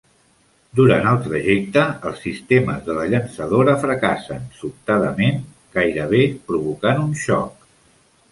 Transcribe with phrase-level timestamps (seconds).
[0.77, 5.39] Durant el trajecte, els sistemes de la llançadora fracassen sobtadament,
[5.79, 7.71] gairebé provocant un xoc.